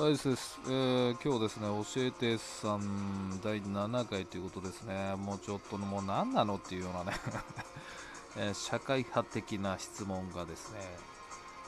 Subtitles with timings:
[0.00, 0.58] はい、です。
[0.66, 5.14] えー、今日ですね、教えてさん第7回ということですね。
[5.14, 7.12] もうちょっともう何なのっていうようなね、
[8.38, 10.78] えー社会派的な質問がですね、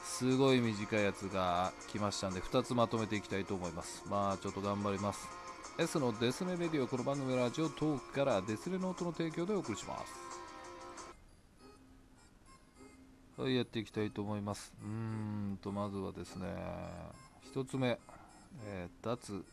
[0.03, 4.03] すごい短いやつが来ましたんで、2つまとめていきたいと思います。
[4.09, 5.29] まあ、ちょっと頑張ります。
[5.77, 10.03] S のデスネレディオ、この番組はラジオトークからデスネノートの提供でお送りしま
[13.37, 13.41] す。
[13.43, 14.73] はい、やっていきたいと思います。
[14.81, 16.47] うーんと、まずはですね、
[17.53, 17.99] 1つ目、
[18.61, 19.43] えー脱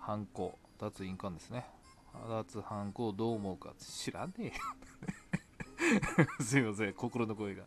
[0.00, 1.66] 犯行、脱印鑑ですね。
[2.28, 4.52] 脱犯行どう思うか知らねえよ。
[6.40, 7.64] すいません、心の声が。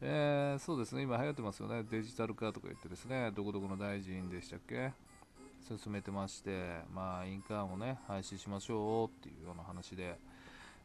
[0.00, 1.82] えーそうですね、今流行ってますよね。
[1.84, 4.92] デジタル化とか言ってですね、どこどこの大臣でしたっけ？
[5.66, 10.16] 進めてまして、まあ、印鑑をね、廃止しましょうっていうような話で、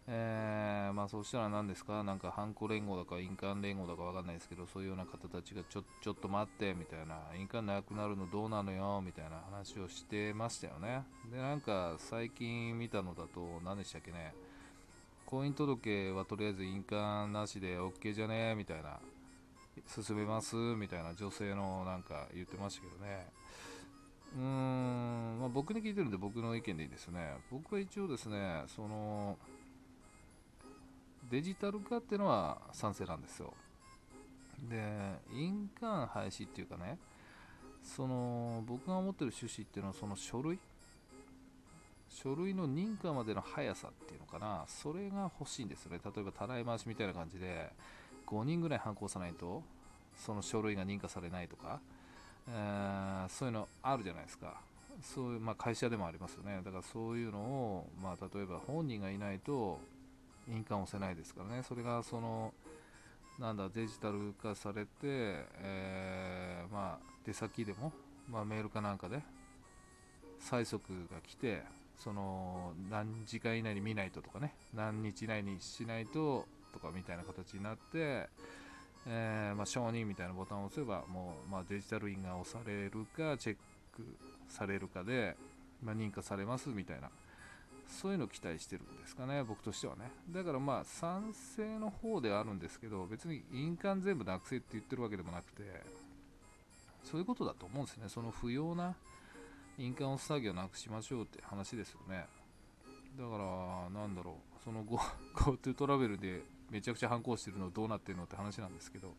[0.08, 9.02] えーまあそうしたら何ですか、なんか犯行連合だか印鑑連合だかわかんないですけど、そういうような方たちがちょちょっと待ってみたいな、印鑑なくなるのどうなのよ？
[9.06, 11.04] みたいな話をしてましたよね。
[11.32, 14.34] で、なんか最近見たのだと、何でしたっけね、
[15.26, 18.56] 婚姻届はとりあえず印鑑なしで OK じゃね？
[18.56, 19.00] みたいな、
[19.88, 20.56] 進めます？
[20.56, 23.28] みたいな女性のなんか言ってましたけどね。
[24.34, 27.36] うーん、まあ、僕に聞いてるんで僕の意見でいいですね。
[27.52, 29.38] 僕は一応ですね、その、
[31.32, 33.54] デジタル化っていうのは賛成なんですよ。
[34.70, 36.98] で、印鑑廃止っていうかね、
[37.82, 40.60] その僕が思ってる趣旨っていうのはその書類。
[42.10, 44.66] 書類の認可までの速さっていうのかな。
[44.68, 46.00] それが欲しいんですよね。
[46.04, 47.72] 例えばたらい回しみたいな感じで
[48.28, 49.64] 5人ぐらい反抗さないと
[50.14, 51.80] その書類が認可されないとか、
[52.50, 54.60] えーそういうのあるじゃないですか。
[55.02, 56.62] そういう、まあ、会社でもありますよね。
[56.64, 59.80] だからそういうのを、まあ、例えば本人がいないと
[60.52, 61.64] 印鑑を押せないですからね。
[61.64, 62.54] それがその
[63.40, 67.92] なんだデジタル化されて、えーまあ、出先でも、
[68.30, 69.22] まあ、メールかなんかで
[70.40, 71.64] 催促が来て
[71.98, 78.30] その何時間以内に見ないととかね何日以内にしないととかみたいな形になって、
[79.08, 83.56] えーまあ、承認みたいなボタンを押せばもう、まあ、デジタル印が押されるかチェッ
[83.96, 84.04] ク
[84.50, 85.36] されるかで、
[85.84, 87.10] まあ、認可されますみたいな
[87.88, 90.12] そういうのを期待してるんですかね僕としてはね。
[90.30, 95.64] だからまあ賛成の方ではあるんですけど別に印鑑全部なくせって言ってるわけでもなくて
[97.04, 98.10] そういうことだと思うんですね。
[98.10, 98.96] その不要な
[99.78, 102.26] 印鑑を押す作業なくしましょうって話ですよね。
[103.18, 104.64] だからなんだろう。
[104.64, 105.00] その Go-
[105.36, 109.14] GoTo トラベルでめちゃくちゃ反抗してるのどうなってるのって話なんですけど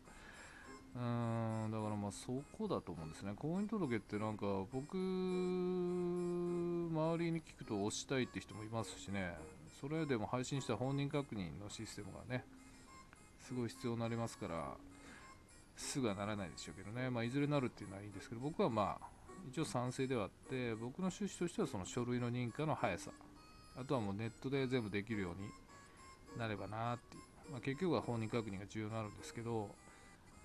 [0.95, 3.33] うーんだからまあそこだと思うんですね。
[3.35, 4.97] 婚姻届ってなんか僕周
[7.17, 9.35] りに聞くと押したいって人もいますしね。
[9.79, 12.45] それでも配信した本人確認のシステムがね
[13.41, 14.75] すごい必要になりますから
[15.75, 19.05] すぐはならないでしょうけどね、まあ、いずれなるっていうのはいいんですけど僕はまあ
[19.51, 23.11] 一応賛成ではあって僕の趣旨としてはその書類の認可の速さ。
[23.75, 25.49] あとはもうネットで全部できるように
[26.37, 29.69] なればなっていう、まあ、結局は本人確認が重要になるんですけど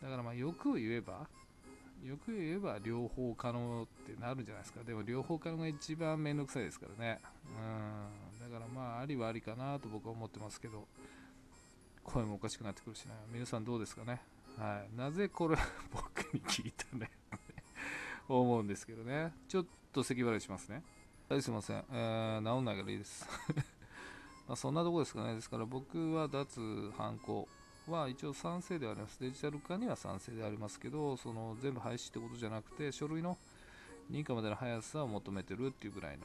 [0.03, 1.27] だからまあ欲を言えば
[2.05, 4.85] 欲を言えば両方可能ってなるんじゃないですか。
[4.85, 7.21] でも両方可能が一番めんどくさいですからね。
[8.41, 8.53] うん。
[8.53, 10.87] だからまあありはありかなと僕は思ってますけど。
[12.09, 14.23] 声もおかしくなってくるしな皆さんどうですかね。
[14.57, 14.97] はい。
[14.97, 15.57] なぜこれ
[15.93, 17.11] 僕に聞いたね。
[18.29, 19.33] 思うんですけどね。
[19.47, 20.83] ちょっと咳払いしますね。
[21.29, 23.27] はいすいません、えー治んないからいいです。
[24.49, 25.35] まあそんなとこですかね。
[25.35, 27.47] ですから僕は脱犯行
[27.91, 33.37] は一応賛成ではありますデジタル化には賛成でありますけどその全部廃止ってことじゃなくて書類の
[34.11, 36.25] 認可までの速さを求めてるっていうぐらいの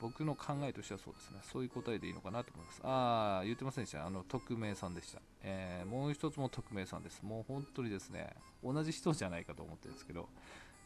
[0.00, 8.30] 僕の考えとしてはそうですねそういう答えでいいのかなと思いますああ言ってませんでしたあの匿名さんでした、えーもう一つも匿名さんですもう本当にですね
[8.62, 10.28] 同じ人じゃないかと思ってるんですけど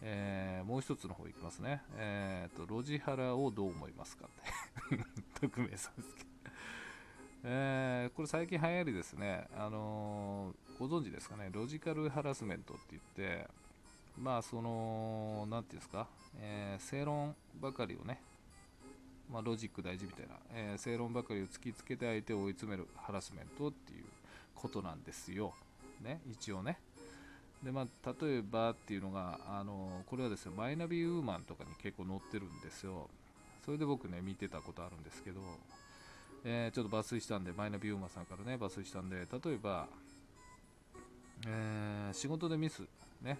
[0.02, 1.82] えーもう一つの方いきますね。
[1.96, 5.04] えっ、と、ロジハラをどう思いますかって。
[5.40, 6.29] 匿名さんですけど。
[7.42, 9.46] えーこれ最近流行りですね。
[9.56, 11.50] あのーご存知ですかね。
[11.52, 13.46] ロジカルハラスメントって言って、
[14.18, 16.06] まあ、その、なんていうんですか、
[16.40, 18.20] えー正論ばかりをね、
[19.30, 24.04] まあ、ロジック大事みたいな、え正論ばかりを突きつけて相手を追い詰めるハラスメントっていう
[24.54, 25.54] ことなんですよ。
[26.02, 26.78] ね、一応ね。
[27.62, 33.08] でまあ、例えばっていうのが、あのこれはですね、マイナビウーマンとかに結構載ってるんですよ。
[33.64, 35.40] それで僕ね、見てたことあるんですけど、
[36.44, 39.86] えーちょっと抜粋したんで、マイナビウーマンさんからね、抜粋したんで、例えば、
[41.46, 42.82] えー仕事でミス、
[43.22, 43.38] ね、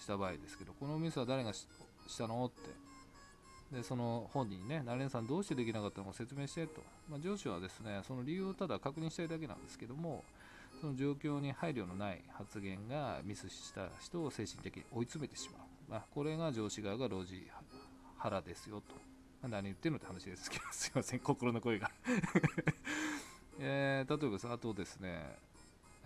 [0.00, 1.66] した場合ですけど、このミスは誰がし
[2.06, 3.76] したのって。
[3.76, 6.82] で、その本人にね、ナレンさんどうしてできなかったのか説明してと。
[7.08, 10.24] まあ、上司はですね、その理由をただ確認したいだけなんですけども、
[10.80, 17.42] その状況に配慮のない発言がミスした人を精神的に追い詰めてしまう、まあ、これが上司側が老人
[18.16, 18.94] 腹ですよと
[19.48, 21.90] 何言ってるのって話ですけどすいません心の声が。
[23.58, 25.36] えー、例えばさあとですね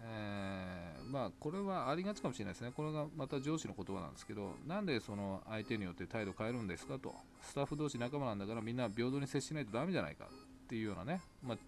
[0.07, 2.73] えー、まあこれはありがちかもしれないですね。
[2.77, 7.15] これがまた上司の言葉なんですけどなんでその相手によって態度変えるんですかと。
[7.43, 10.27] スタッフ同士仲間なんだからみんな平等に接しないとダメじゃないか。
[10.27, 11.59] っていうようなね、まあ、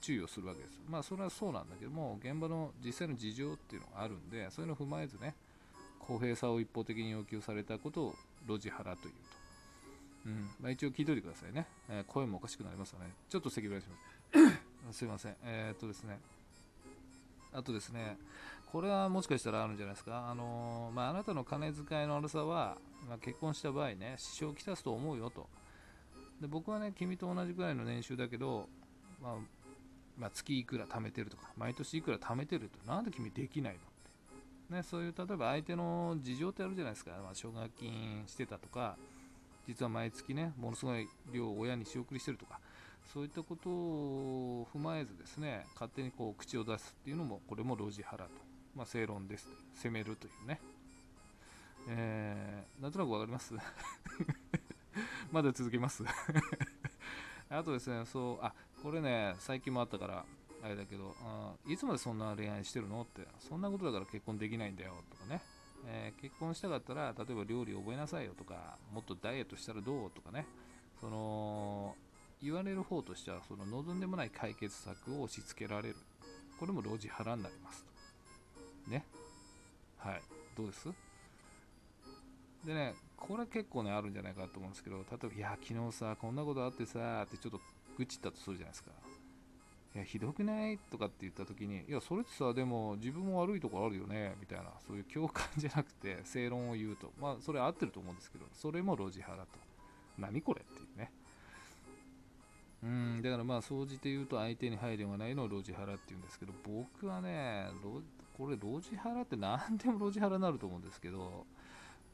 [0.00, 0.80] 注意をするわけです。
[0.88, 5.34] まあそれはそうなんだけども現場の実際の事情っていうのがあるんでそういうのを踏まえずね
[5.98, 8.14] 公平さを一方的に要求されたことを
[8.46, 9.43] ロジハラというと、
[10.26, 16.18] うんまあ、一応聞いといてくださいね、えー、声もおかしくなりますよねちょっと席ぐらいします すいませんえー、っとですね
[17.54, 18.18] あとですね、
[18.72, 20.28] これはもしかしたらあるんじゃないですか。
[20.28, 22.76] あのまあ、あなたの金遣いの悪さは、
[23.08, 25.46] まあ、結婚した場合ね、支障をきたすと思うよと。
[26.40, 28.68] で僕はね、君と同じくらいの年収だけど、
[29.22, 29.36] まあ、
[30.18, 33.82] まあ、月いくら貯めてるとか、毎年いくら貯めてると、なんで君できないのっ
[34.68, 34.74] て。
[34.74, 37.12] ね、そういう、例えば相手の事情ってあるじゃないですか。
[37.22, 38.96] まあ、奨学金してたとか、
[39.66, 42.60] 実は毎月ね、ものすごい量を親に仕送りしてるとか、
[43.12, 48.30] そういったことを踏まえずですね勝手にこう口を出すっていうのもこれもロジハラと、
[48.74, 49.46] まあ、正論です。
[49.82, 50.60] 攻めるというね、
[51.88, 53.54] えー、なんとなく分かります？
[55.30, 56.02] まだ続きます。
[57.50, 58.52] あとですねそうあ
[58.82, 60.24] これね最近もあったから
[60.62, 63.02] あれだけどあいつまでそんな恋愛してるの？
[63.02, 65.42] ってそんなことだから結婚できないんだよとかね。
[65.86, 70.46] えー、結婚したかったら例えば料理覚えなさいよとかもっとダイエットしたらどうとかね。
[71.00, 71.94] その
[72.42, 75.96] 言われる方としてはその望んでもない解決策を押し付けられる。
[76.58, 77.84] これも老人腹になります
[78.86, 78.90] と。
[78.90, 79.04] ね。
[79.98, 80.22] はい。
[80.56, 80.88] どうです？
[82.64, 87.60] でねこれ結構ねあるんじゃないかと思うんですけど例えば「いや昨日さこんなことあってさ」ってちょっと
[87.98, 88.90] 愚痴ったとするじゃないですか。
[89.94, 90.78] いやひどくない？
[90.90, 97.12] とかって言った時にいやそれってさでも自分も悪いところあるよねみたいなそういう共感じゃなくて正論を言うと。
[97.20, 99.48] まあそれ合ってると思うんですけどそれもロジハラと。
[100.18, 101.12] 何これっていうね。
[102.82, 107.68] うんだからまあ総じて言うと相手に配慮がないのをロジハラって言うんですけど僕はね
[108.36, 111.46] これロジハラって何でもロジハラになると思うんですけど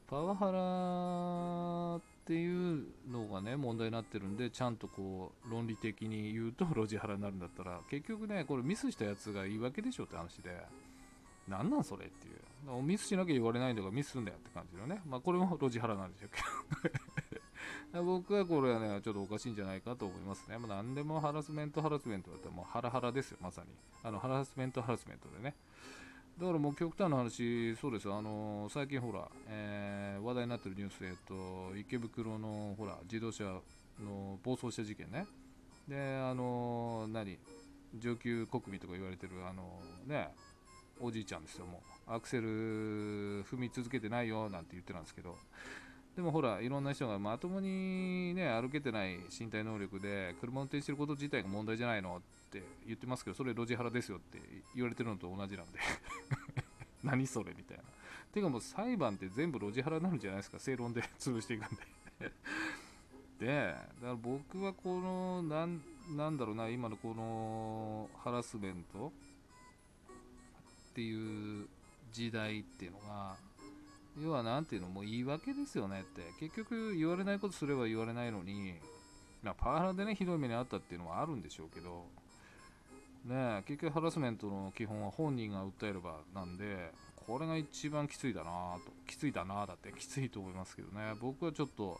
[0.07, 10.55] パワハラっていうのがね問題になってるんでちゃんとこう論理的に言うとロジハラになるんだったら結局ねこれミスしたやつが言い訳でしょって話で
[11.47, 16.89] 何なんそれっていうミスしなきゃ言われないんだからミスすんだよって感じのねまあこれもロジハラなんでしょうけ？
[17.93, 20.57] ど 僕はこれはね、ちょっとおかしいんじゃないかと思いますね。
[20.57, 23.67] まあ、何でもハラスメント、ハラスメントだったらもうハラハラですよ、まさに。
[24.03, 25.53] あのハラスメント、ハラスメントでね。
[26.41, 33.43] だからもう極端な話、そうですあの最近ほら、えー、話題になってるニュースで、えっと、池袋のほら自動車
[34.03, 35.27] の暴走した事件ね。
[35.87, 37.37] で、あの何、
[37.95, 40.29] 上級国民とか言われてる、あのね、
[40.99, 42.11] おじいちゃんですよ、もう。
[42.11, 45.37] アクセル踏み続けてないよなんて言ってたんですけど、
[46.15, 52.19] でもほら、いろんな人がまともにね、歩けてない身体能力で、車運転してること自体が問題じゃないの
[52.57, 54.39] って言ってますけど、それロジハラですよって
[54.75, 55.79] 言われてるのと同じなんで。
[57.01, 57.83] 何それみたいな。
[58.33, 62.31] てかもう裁判って全部ロジハラになるんじゃないですか、正論で潰していくんで。
[63.39, 69.13] で、だから僕はこの、なん、なんだろうな、今のこのハラスメント。
[70.91, 71.69] っていう
[72.11, 73.37] 時代っていうのが、
[74.21, 76.33] 要は何ていうのもう言い訳ですよねって。
[76.39, 78.75] 結局言われないことすれば言われないのに、
[79.41, 82.05] まあ、パワハラでねひどい目にあったっていうのはあるんでしょうけど。
[83.25, 86.91] ね結局ハラスメントの基本は本人が訴えればなんで
[87.27, 91.13] これが一番きついだなときついだなだってきついと思いますけどね。
[91.21, 91.99] 僕はちょっと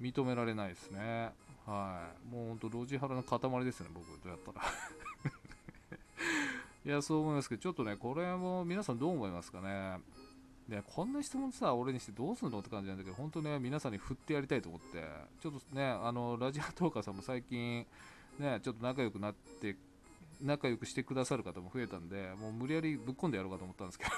[0.00, 1.30] 認められないですね。
[1.64, 2.34] はい。
[2.34, 4.66] もうほんとロジハラの塊ですね僕どうやったら。
[6.84, 10.00] いやそう思いますけどちょっとねこれも皆さんどう思いますかね。
[10.68, 15.04] でこんな質問さ、俺にしてどうすんのって感じなんだけど、本当ね、皆さんに振ってやりたいと思って、
[15.40, 17.86] ちょっとね、あの、ラジオトーカーさんも最近、
[18.40, 19.76] ね、ちょっと仲良くなって、
[20.40, 24.10] 仲良くしてくださる方も増えたんで、もう無理やりぶっ込んでやろうかと思ったんですけど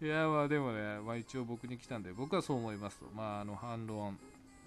[0.06, 3.06] いや、まあでもね、まあ一応僕に来たんで、僕はそう思いますと。
[3.14, 4.18] まあ、あの、反論、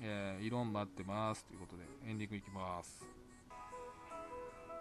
[0.02, 3.06] えー、異論待ってますということで、エンディングいきます。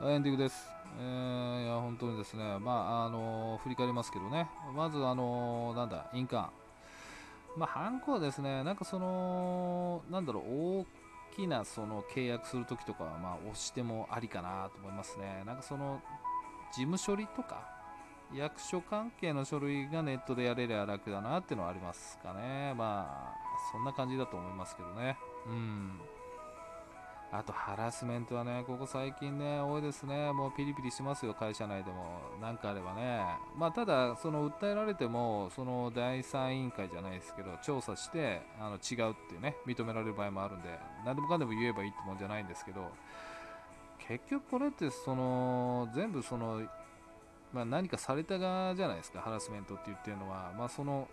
[0.03, 0.69] エンディングです。
[0.99, 6.49] えー、いや、本当にですね、まあ、あの、振り返りますけどね、まず、あの、なんだ、印鑑。
[7.57, 10.87] まあ、ハンコはですね、なんかその、なんだろう、
[11.35, 15.43] きなその契約するときとかは、まあ、押してもありかなと思いますね。
[15.47, 16.01] なんかその、
[16.73, 17.69] 事務処理とか、
[18.35, 22.75] 役所関係の書類がネットでやれりゃ楽だなっていうのはありますかね。
[22.75, 23.35] まあ、
[23.71, 25.19] そんな感じだと思いますけどね。
[25.47, 26.01] うん。
[27.35, 33.25] あとハラスメントはね、ここ最近ね、多いですね、もうピリピリしますよ、会社内でも、なんかあればね、
[33.57, 42.87] まあ、ただ、その訴えられても、その第三委員会じゃないですけど、調査してあの違うっていうね、認められる場合もあるんで、何でもかんでも言えばいいってもんじゃないんですけど、
[44.07, 46.61] 結局これってその全部その、
[47.55, 51.09] まあ、何かされた側じゃないですか、ハラスメントって言ってるのは、まあ、その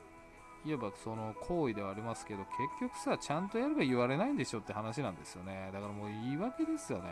[0.66, 2.40] いえばその行為ではありますけど、
[2.80, 5.70] 結局さ、ちゃんとやれば言われないんでしょって話なんですよね。
[5.74, 7.10] だからもう言い訳ですよね、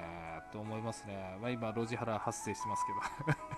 [0.51, 1.37] と思いますね。
[1.41, 3.37] まあ、今、路地腹発生してますけど。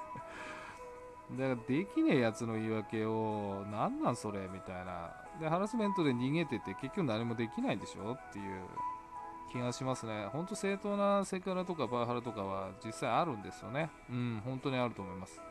[1.37, 5.11] だからできねえやつの言い訳を、なんなんそれみたいな。
[5.39, 8.63] で、ハラスメントで逃げてて、結局何もできないでしょっていう
[9.51, 10.27] 気がしますね。
[10.31, 13.89] 本当正当なセクハラとかパワハラとかは実際あるんですよね。
[14.09, 15.41] うん、本当にあると思います。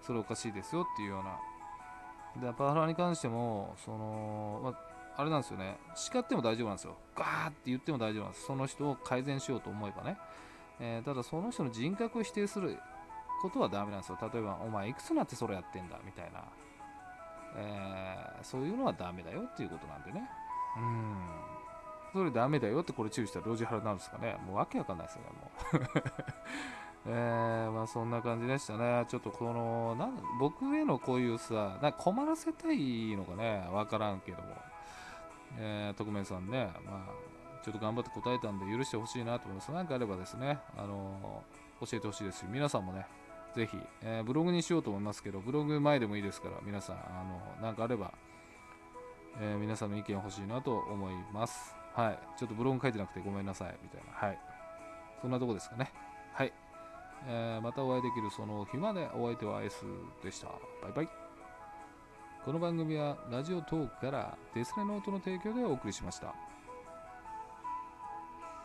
[0.00, 1.38] それおかしいですよっていうような。
[2.40, 4.78] でパワハラに関しても、その、ま
[5.16, 6.96] あ、れなんですよね、叱っても大丈夫なんですよ。
[7.16, 8.46] ガーって言っても大丈夫なんです。
[8.46, 10.16] その人を改善しようと思えばね。
[10.80, 12.78] えー、ただ、その人の人格を否定する
[13.42, 14.18] ことはダメなんですよ。
[14.32, 16.44] 例えば、お前いくつになってそれやってんだみたいな。
[17.56, 20.28] えー、そういうのはダメだよっていうことなんでね。
[20.76, 21.16] うん。
[22.12, 24.36] それダメだよってこれ注意したら路地腹になるんですかね。
[24.46, 26.87] もうわけわかんないですよね、もう。
[27.06, 29.04] えー、まあそんな感じでしたね。
[29.08, 34.48] ちょっとこの、なん僕へのこういうさ、な困らせたいのかね、わからんけども。
[35.56, 39.72] えー、特命さんね、まあ、ちょっと頑張って答えたんで許してほしいなと思います。
[39.72, 43.06] 何かあればですね、あのー、教えてほしいですし、皆さんもね、
[43.54, 47.24] ぜひ、えー、ブログにしようと思いますけど、ブログ前でもいいですから、皆さん、あ
[47.58, 48.12] のなんかあれば、
[49.40, 51.74] え皆さんの意見欲しいなと思います。
[51.94, 52.18] はい。
[52.38, 54.12] ちょっとブログ書いてなくてごめんなさい、みたいな。
[54.12, 54.38] はい。
[55.20, 55.90] そんなとこですかね。
[56.32, 56.52] はい。
[57.26, 59.84] えー、またお会いできるその日までお相手は S
[60.22, 60.48] でした。
[60.82, 61.08] バイバイ。
[62.44, 66.34] この番組はラジオトークからデスレノートの提供でお送りしました。